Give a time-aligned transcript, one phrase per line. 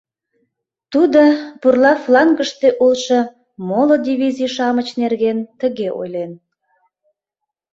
[0.91, 1.21] Тудо
[1.61, 3.19] пурла флангыште улшо
[3.67, 6.31] моло дивизий-шамыч нерген тыге ойлен.